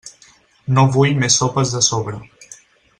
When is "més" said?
1.25-1.37